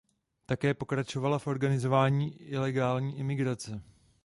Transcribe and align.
Také 0.45 0.73
pokračovala 0.73 1.39
v 1.39 1.47
organizování 1.47 2.35
ilegální 2.41 3.17
imigrace. 3.19 3.81